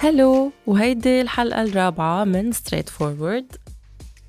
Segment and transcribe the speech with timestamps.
[0.00, 3.56] hello وهيدي الحلقة الرابعة من straightforward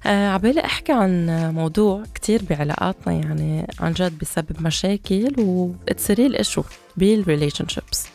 [0.06, 6.15] آه عبالي أحكي عن موضوع كتير بعلاقاتنا يعني عن جد بيسبب مشاكل و it's a
[6.15, 6.63] real issue
[6.97, 8.08] بال relationships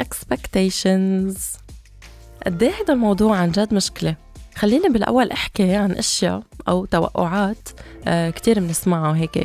[0.00, 1.38] expectations.
[2.46, 4.16] قد إيه هذا الموضوع عن جد مشكلة؟
[4.54, 7.68] خليني بالأول أحكي عن أشياء أو توقعات
[8.06, 9.38] آه كتير بنسمعها هيك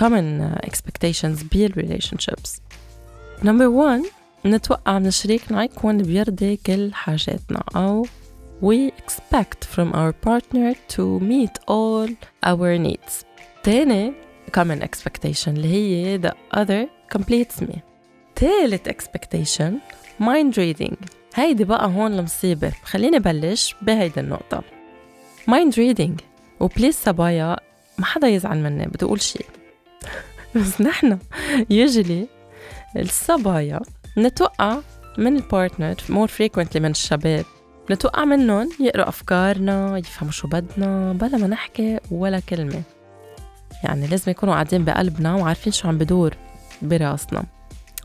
[0.00, 2.60] common expectations بالريليشنشيبس
[3.44, 4.02] number 1
[4.46, 8.06] نتوقع من شريكنا يكون بيرضي كل حاجاتنا أو
[8.62, 12.08] we expect from our partner to meet all
[12.46, 13.24] our needs.
[13.62, 14.12] تاني
[14.58, 16.86] common expectation اللي هي the other
[17.16, 17.78] completes me.
[18.34, 19.72] تالت expectation
[20.20, 20.94] mind reading.
[21.34, 24.62] هيدي بقى هون المصيبة خليني بلش بهيدي النقطة.
[25.50, 26.22] mind reading.
[26.60, 27.56] و please صبايا
[27.98, 29.46] ما حدا يزعل مني بدي أقول شيء
[30.54, 31.18] بس نحن
[31.70, 32.28] يجلي
[32.96, 33.80] الصبايا
[34.18, 34.78] نتوقع
[35.18, 37.44] من ال partner more frequently من الشباب
[37.90, 42.82] نتوقع منهم يقروا أفكارنا يفهموا شو بدنا بلا ما نحكي ولا كلمة.
[43.84, 46.34] يعني لازم يكونوا قاعدين بقلبنا وعارفين شو عم بدور
[46.82, 47.44] براسنا.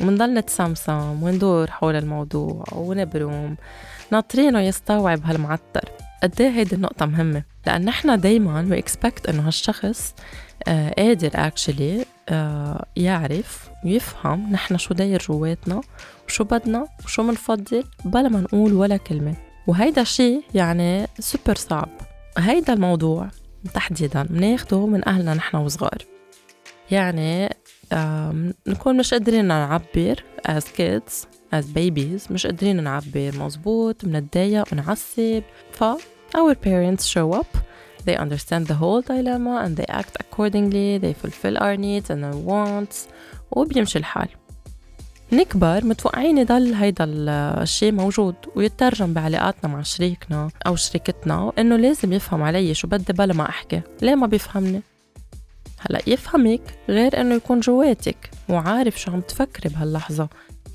[0.02, 3.58] ومنضل نتسمسم وندور حول الموضوع ونبرم
[4.11, 5.89] ناطرينه يستوعب هالمعتر
[6.23, 10.16] قد إيه هيدي النقطة مهمة؟ لأن نحن دايما we expect إنه هالشخص
[10.68, 15.82] آه قادر actually آه يعرف ويفهم نحن شو داير جواتنا
[16.28, 19.36] وشو بدنا وشو منفضل بلا ما نقول ولا كلمة.
[19.68, 21.90] وهيدا الشيء يعني سوبر صعب.
[22.38, 23.28] هيدا الموضوع
[23.74, 25.98] تحديدا بناخده من أهلنا نحن وصغار.
[26.92, 27.56] يعني
[28.68, 35.84] نكون مش قادرين نعبر as kids as babies مش قادرين نعبر مزبوط بنتضايق ونعصب ف
[36.36, 37.58] our parents show up.
[38.06, 40.90] They understand the whole dilemma and they act accordingly.
[41.03, 42.95] They fulfill our needs and our wants.
[43.52, 44.28] وبيمشي الحال.
[45.31, 47.06] نكبر متوقعين يضل هيدا
[47.62, 53.34] الشيء موجود ويترجم بعلاقاتنا مع شريكنا أو شريكتنا إنه لازم يفهم علي شو بدي بلا
[53.34, 53.81] ما أحكي.
[54.02, 54.81] ليه ما بيفهمني؟
[55.80, 60.28] هلا يفهمك غير إنه يكون جواتك وعارف شو عم تفكري بهاللحظة.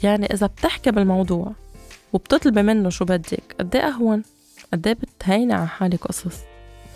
[0.03, 1.53] يعني إذا بتحكي بالموضوع
[2.13, 4.23] وبتطلبي منه شو بدك قد إيه أهون؟
[4.73, 6.37] قد إيه بتهيني على حالك قصص؟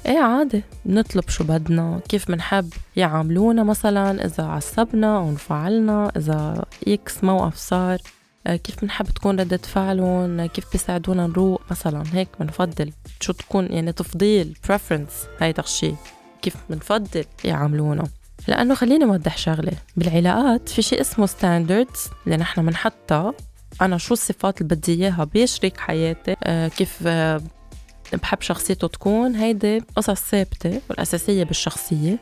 [0.07, 7.25] إيه عادي بنطلب شو بدنا كيف منحب؟ يعاملونا مثلا إذا عصبنا أو انفعلنا إذا إكس
[7.25, 7.99] موقف صار.
[8.47, 13.93] آه، كيف بنحب تكون ردة فعلهم؟ كيف بيساعدونا نروق؟ مثلا هيك بنفضل شو تكون يعني
[13.93, 15.97] تفضيل preference هيدا الشيء
[16.47, 18.05] كيف بنفضل يعاملونا.
[18.49, 23.35] لأنه خليني أوضح شغلة بالعلاقات في شيء اسمه ستاندردز اللي نحن بنحطها.
[23.83, 27.41] أنا شو الصفات اللي بدي إياها بشريك حياتي؟ آه كيف آه
[28.13, 32.19] بحب شخصيته تكون؟ هيدي قصص ثابتة والأساسية بالشخصية.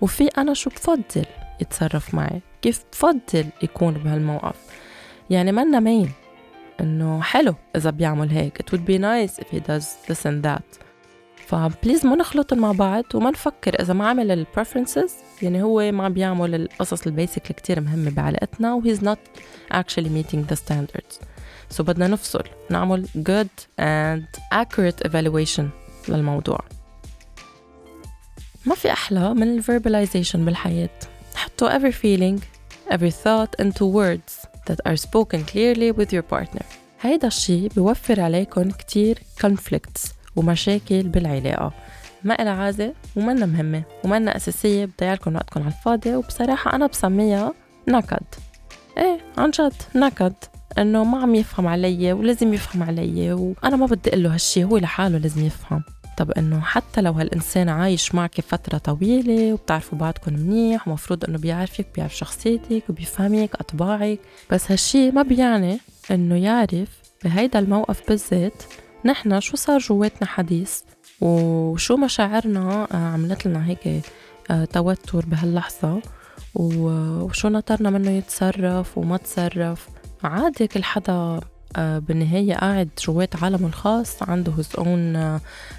[0.00, 1.26] وفي أنا شو بفضل
[1.60, 4.56] يتصرف معي؟ كيف بفضل يكون بهالموقف؟
[5.30, 6.12] يعني منا مين
[6.80, 8.62] إنه حلو إذا بيعمل هيك.
[8.62, 10.87] It would be nice if he does this and that.
[11.48, 15.92] ف please ما نخلط مع بعض وما نفكر إذا ما عمل ال preferences يعني هو
[15.92, 19.18] ما بيعمل القصص ال basic اللي كتير مهمة بعلاقتنا و he's not
[19.74, 21.24] actually meeting the standards.
[21.70, 25.64] so بدنا نفصل نعمل good and accurate evaluation
[26.08, 26.60] للموضوع.
[28.66, 30.98] ما في أحلى من ال verbalization بالحياة.
[31.34, 32.42] حطوا every feeling
[32.90, 36.64] every thought into words that are spoken clearly with your partner.
[37.00, 40.17] هيدا الشي بيوفر عليكم كتير conflicts.
[40.38, 41.72] ومشاكل بالعلاقة.
[42.24, 47.52] ما إلها عازة ومنا مهمة ومنا أساسية بضيعلكم وقتكم على الفاضي وبصراحة أنا بسميها
[47.88, 48.26] نكد.
[48.98, 50.34] إيه عن جد نكد
[50.78, 54.76] إنه ما عم يفهم علي ولازم يفهم علي وأنا ما بدي أقول له هالشي هو
[54.76, 55.82] لحاله لازم يفهم.
[56.18, 61.86] طب إنه حتى لو هالإنسان عايش معك فترة طويلة وبتعرفوا بعضكم منيح ومفروض إنه بيعرفك
[61.94, 64.18] بيعرف شخصيتك وبيفهمك أطباعك
[64.50, 65.78] بس هالشي ما بيعني
[66.10, 66.88] إنه يعرف
[67.24, 68.62] بهيدا الموقف بالذات
[69.04, 70.80] نحن شو صار جواتنا حديث؟
[71.20, 74.02] وشو مشاعرنا آه، عملت لنا هيك
[74.50, 76.02] آه، توتر بهاللحظة؟
[76.54, 79.88] وشو نطرنا منه يتصرف وما تصرف؟
[80.24, 81.40] عادي كل حدا
[81.76, 85.18] آه، بالنهاية قاعد جوات عالمه الخاص عنده his own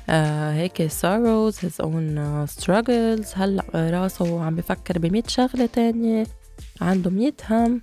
[0.09, 2.19] هيك sorrows his own
[2.59, 3.37] struggles.
[3.37, 6.27] هلأ راسه عم بفكر بمية شغلة تانية
[6.81, 7.81] عنده مية هم.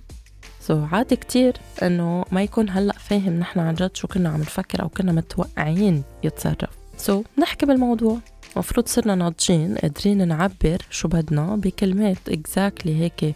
[0.67, 1.53] so, عادي كتير
[1.83, 6.03] إنه ما يكون هلأ فاهم نحن عن جد شو كنا عم نفكر أو كنا متوقعين
[6.23, 6.69] يتصرف.
[6.97, 8.19] so, نحكي بالموضوع.
[8.55, 12.29] مفروض صرنا ناضجين قادرين نعبر شو بدنا بكلمات.
[12.29, 13.35] exactly هيك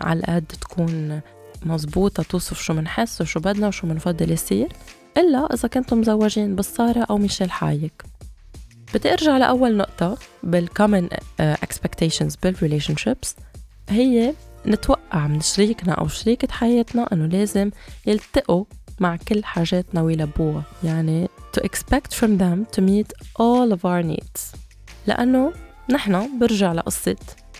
[0.00, 1.20] على القد تكون
[1.62, 4.72] مزبوطة توصف شو منحس وشو بدنا وشو منفضل يصير.
[5.16, 8.02] إلا إذا كنتم مزوجين بال سارة أو ميشيل حايك.
[8.94, 11.04] بدي أرجع لأول نقطة بال common
[11.40, 13.28] expectations بال relationships.
[13.88, 14.34] هي
[14.66, 17.70] نتوقع من شريكنا أو شريكة حياتنا إنه لازم
[18.06, 18.64] يلتقوا
[19.00, 24.56] مع كل حاجاتنا ويلبوها يعني to expect from them to meet all of our needs.
[25.06, 25.52] لأنه
[25.90, 27.16] نحن برجع لقصة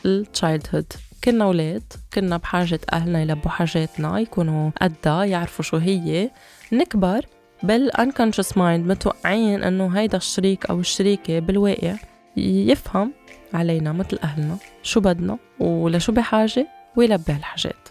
[0.06, 0.92] ال child
[1.24, 6.30] كنا أولاد كنا بحاجة أهلنا يلبوا حاجاتنا يكونوا قدها يعرفوا شو هي.
[6.72, 7.26] نكبر
[7.62, 11.94] بال unconscious mind متوقعين إنه هيدا الشريك أو الشريكة بالواقع
[12.36, 13.12] يفهم
[13.54, 16.68] علينا مثل أهلنا شو بدنا ولشو بحاجة.
[16.96, 17.88] ويلبي هالحاجات.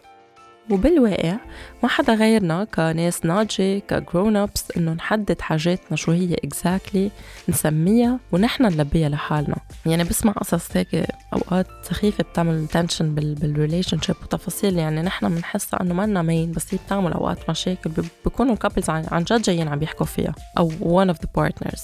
[0.69, 1.35] وبالواقع
[1.83, 8.19] ما حدا غيرنا كناس ناضجة ك grown ups إنه نحدد حاجاتنا شو هي exactly, نسميها
[8.31, 9.55] ونحن نلبيها لحالنا.
[9.85, 14.77] يعني بسمع قصص هيك أوقات سخيفة بتعمل tension بال relationship وتفاصيل.
[14.77, 17.91] يعني نحن بنحسها إنه منا مين بس هي بتعمل أوقات مشاكل.
[18.25, 20.35] بيكونوا ال couples عن جد جايين عم يحكوا فيها.
[20.57, 21.81] أو one of the partners.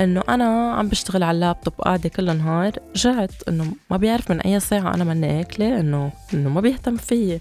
[0.00, 4.60] إنه أنا عم بشتغل على اللابتوب قاعدة كل النهار رجعت إنه ما بيعرف من أي
[4.60, 7.40] ساعه أنا ماني أكلة إنه إنه ما بيهتم فيي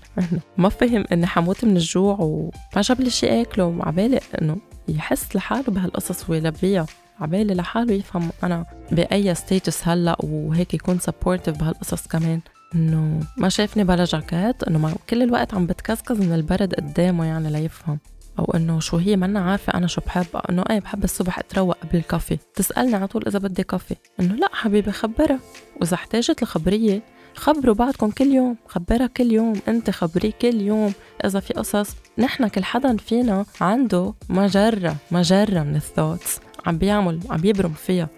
[0.57, 4.57] ما فهم إني حموت من الجوع وما جاب لي شيء أكله وعبالي إنه
[4.87, 6.85] يحس لحاله بهالقصص ويلبيها
[7.19, 12.39] عبالي لحاله يفهم أنا بأي status هلأ وهيك يكون supportive بهالقصص كمان.
[12.75, 17.99] إنه ما شافني بلا جاكيت إنه كل الوقت عم بتكزكز من البرد قدامه يعني ليفهم.
[18.39, 21.97] أو إنه شو هي منا عارفة أنا شو بحب إنه إيه بحب الصبح أتروق قبل
[21.97, 22.37] ال coffee.
[22.55, 23.95] تسألني على طول إذا بدي coffee.
[24.19, 25.39] إنه لا حبيبي خبرها.
[25.81, 27.01] وإذا احتاجت لخبرية
[27.35, 28.57] خبروا بعضكم كل يوم.
[28.67, 29.53] خبرها كل يوم.
[29.67, 30.93] أنت خبريه كل يوم.
[31.25, 37.19] إذا في قصص نحن كل حدا فينا عنده مجرة مجرة من ال thoughts عم بيعمل
[37.29, 38.09] عم بيبرم فيها.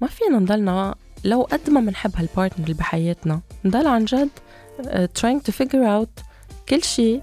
[0.00, 3.40] ما فينا نضلنا لو قد ما بنحب هال partner اللي بحياتنا.
[3.64, 4.28] نضل عن جد
[4.80, 6.24] uh, trying to figure out
[6.68, 7.22] كل شيء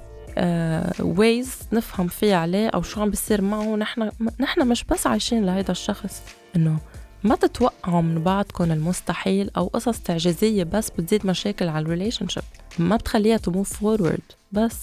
[0.99, 3.75] ways uh, نفهم فيها عليه أو شو عم بيصير معه.
[3.75, 6.21] نحن نحن مش بس عايشين لهيدا الشخص
[6.55, 6.77] إنه
[7.23, 12.43] ما تتوقعوا من بعضكم المستحيل أو قصص تعجيزية بس بتزيد مشاكل على ال relationship
[12.79, 14.21] ما بتخليها to move forward
[14.51, 14.75] بس.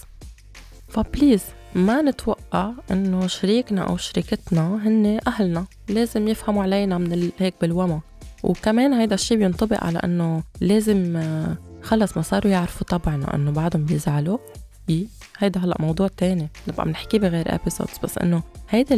[0.89, 1.43] ف please
[1.75, 5.65] ما نتوقع إنه شريكنا أو شريكتنا هن أهلنا.
[5.89, 8.01] لازم يفهموا علينا من هيك بالوما.
[8.43, 13.85] وكمان هيدا الشيء بينطبق على إنه لازم آه، خلص ما صاروا يعرفوا طبعنا إنه بعدهم
[13.85, 14.39] بيزعلوا.
[15.39, 16.49] هيدا هلأ موضوع تاني.
[16.69, 18.95] نبقى بنحكيه بغير episodes بس إنه هيدا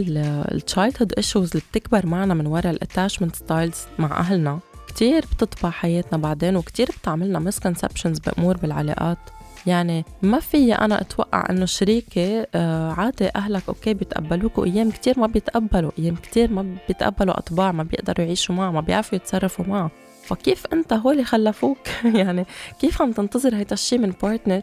[0.52, 5.70] ال childhood issues اللي بتكبر معنا من ورا ال attachment styles مع أهلنا كتير بتطبع
[5.70, 9.18] حياتنا بعدين وكتير بتعملنا misconceptions بأمور بالعلاقات.
[9.66, 15.26] يعني ما في أنا أتوقع إنه الشريكه آه عادي أهلك okay بيتقبلوك وأيام كتير ما
[15.26, 19.90] بيتقبلوا أيام كتير ما بيتقبلوا أطباع ما بيقدروا يعيشوا معها ما بيعرفوا يتصرفوا معها.
[20.26, 21.78] فكيف أنت هو اللي خلفوك؟
[22.20, 22.46] يعني
[22.80, 24.62] كيف عم تنتظر هيدا الشيء من partner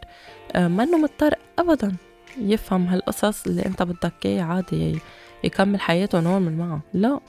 [0.56, 1.96] آه، منه مضطر ابدا
[2.38, 5.00] يفهم هالقصص اللي أنت بدك إياه عادي
[5.44, 6.82] يكمل حياته normal معه.
[6.94, 7.20] لا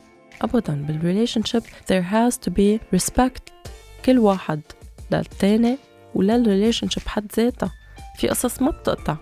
[0.43, 3.53] ابدا بال relationship there has to be respect
[4.05, 4.61] كل واحد
[5.11, 5.79] للتاني
[6.15, 7.73] ولل relationship حد ذاتها.
[8.17, 9.17] في قصص ما بتقطع.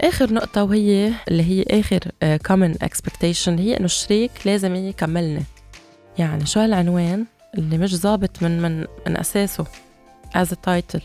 [0.00, 5.42] آخر نقطة وهي اللي هي آخر uh, common expectation هي إنه الشريك لازم يكملني.
[6.18, 7.26] يعني شو هالعنوان؟
[7.58, 9.64] اللي مش ظابط من من من أساسه.
[10.36, 11.02] A title.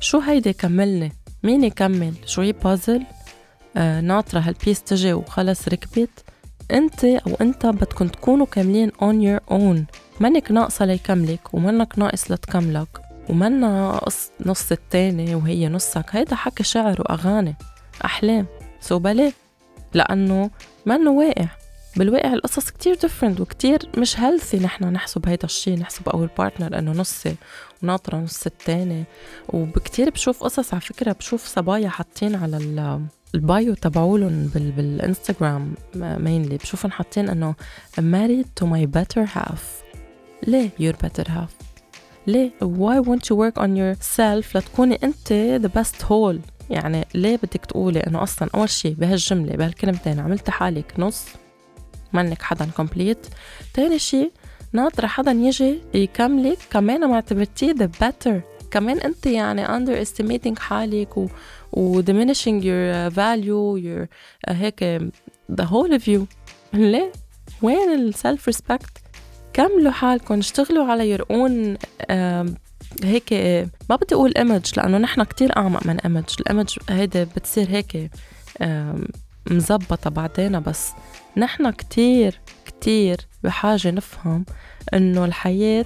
[0.00, 1.12] شو هيدي كملني؟
[1.42, 3.02] مين يكمل؟ شو هي بازل
[3.76, 6.24] آه ناطرة هال piece تجي وخلص ركبت.
[6.70, 9.96] أنت أو أنت بدكم تكونوا كاملين on your own.
[10.20, 12.88] منك ناقصة ليكملك ومنك ناقص لتكملك.
[13.28, 14.00] ومنا
[14.46, 16.06] نص التاني وهي نصك.
[16.10, 17.54] هيدا حكي شعر وأغاني.
[18.04, 18.46] أحلام.
[18.80, 19.32] so بلي
[19.94, 20.50] لأنه
[20.86, 21.46] منه واقع.
[21.96, 26.92] بالواقع القصص كتير different وكتير مش healthy نحن نحسب هيدا الشيء نحسب أول partner إنه
[26.92, 27.34] نصي
[27.82, 29.04] وناطرة نص التاني.
[29.48, 33.00] وبكتير بشوف قصص على فكرة بشوف صبايا حاطين على
[33.34, 37.54] ال bio تبعولن بال بالإنستغرام mainly بشوفهم حاطين إنه
[37.98, 39.60] married to my better half.
[40.46, 41.66] ليه your better half
[42.26, 46.50] ليه؟ why won't you work on yourself لتكوني أنت the best whole.
[46.70, 51.24] يعني ليه بدك تقولي إنه أصلا أول شيء بهالجملة بهالكلمتين عملت حالك نص؟
[52.16, 53.26] منك حدا complete
[53.74, 54.32] تاني شيء
[54.72, 61.28] ناطرة حدا يجي يكملك كمان ما اعتبرتيه the better كمان انت يعني underestimating حالك و,
[61.72, 64.06] و diminishing your value your
[64.48, 64.98] uh, هيك
[65.52, 66.20] the whole of you
[66.74, 67.12] ليه؟
[67.62, 68.98] وين ال self respect؟
[69.52, 72.56] كملوا حالكم اشتغلوا على your own uh,
[73.04, 73.32] هيك
[73.90, 78.10] ما بدي أقول image لأنه نحن كتير أعمق من image ال image هيدي بتصير هيك
[79.50, 80.90] مزبطة بعدين بس
[81.36, 84.44] نحن كتير كتير بحاجة نفهم
[84.94, 85.84] إنه الحياة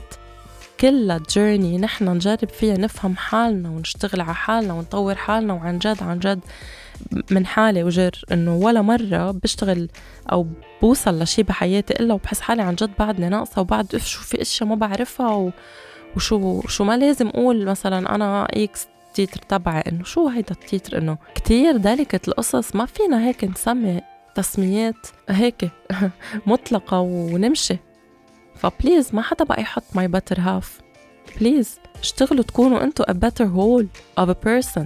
[0.80, 6.18] كلها journey نحن نجرب فيها نفهم حالنا ونشتغل على حالنا ونطور حالنا وعن جد عن
[6.18, 6.40] جد
[7.30, 9.88] من حالي وجر إنه ولا مرة بشتغل
[10.32, 10.46] أو
[10.82, 14.68] بوصل لشي بحياتي إلا وبحس حالي عن جد بعدني ناقصة وبعد اف شو في إشياء
[14.68, 15.50] ما بعرفها و...
[16.16, 20.58] وشو شو ما لازم أقول مثلا أنا إكس ال titre تبعي إنه شو هيدا ال
[20.58, 24.00] titre إنه؟ كتير délicate القصص ما فينا هيك نسمي
[24.34, 25.70] تسميات هيك
[26.46, 27.76] مطلقة ونمشي.
[28.56, 30.80] ف please ما حدا بقى يحط my better half
[31.40, 33.86] please اشتغلوا تكونوا انتو a better whole
[34.24, 34.82] of a person.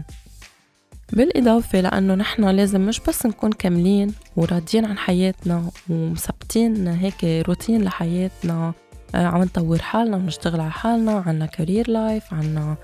[1.13, 8.73] بالإضافة لأنه نحن لازم مش بس نكون كاملين وراضيين عن حياتنا ومثبتين هيك روتين لحياتنا
[9.15, 12.77] عم نطور حالنا ونشتغل على حالنا عنا career life عنا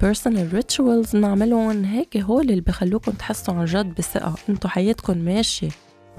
[0.00, 1.84] personal rituals نعملهم.
[1.84, 4.34] هيك هول اللي بخلوكم تحسوا عن جد بثقة.
[4.48, 5.68] انتو حياتكم ماشية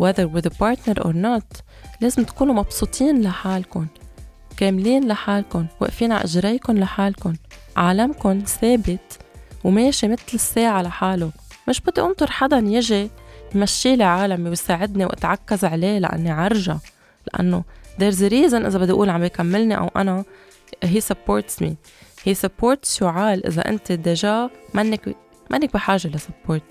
[0.02, 1.62] whether with a partner or not
[2.02, 3.88] لازم تكونوا مبسوطين لحالكم
[4.58, 7.34] كاملين لحالكم واقفين على إجريكم لحالكم.
[7.78, 9.20] عالمكم ثابت
[9.64, 11.32] وماشي مثل الساعة لحاله.
[11.70, 13.10] مش بدي أنطر حدا يجي
[13.56, 16.78] يمشي لي عالمي ويساعدني وأتعكز عليه لأني عرجة
[17.28, 17.64] لأنه
[18.00, 20.24] there's a reason إذا بدي أقول عم يكملني أو أنا
[20.86, 21.72] he supports me.
[22.26, 25.16] He supports you عال إذا أنت déjà منك
[25.52, 26.64] منك بحاجة ل support.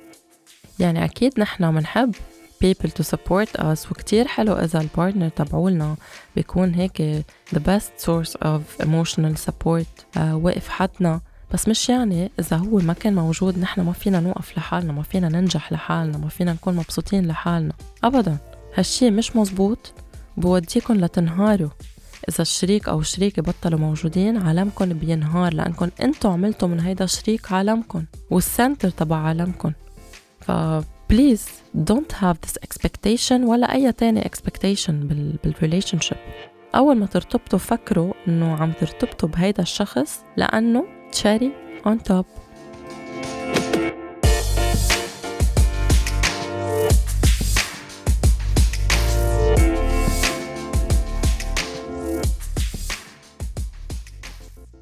[0.78, 2.14] يعني أكيد نحن بنحب
[2.64, 5.96] people to support us وكتير حلو إذا ال partner تبعولنا
[6.36, 7.24] بيكون هيك
[7.54, 11.20] the best source of emotional support uh, واقف حدنا.
[11.52, 15.28] بس مش يعني إذا هو ما كان موجود نحن ما فينا نوقف لحالنا ما فينا
[15.28, 17.72] ننجح لحالنا ما فينا نكون مبسوطين لحالنا.
[18.04, 18.36] أبدا.
[18.74, 19.92] هالشي مش مزبوط.
[20.36, 21.70] بوديكم لتنهاروا.
[22.28, 25.54] إذا الشريك أو الشريكة بطلوا موجودين عالمكم بينهار.
[25.54, 29.72] لأنكم أنتوا عملتوا من هيدا الشريك عالمكم وال center تبع عالمكم
[30.40, 30.52] ف
[31.10, 35.08] please don't have this expectation ولا أي تاني expectation
[35.44, 36.18] بال relationship
[36.74, 41.52] أول ما ترتبطوا فكروا إنه عم ترتبطوا بهيدا الشخص لأنه cherry
[41.86, 42.41] on top.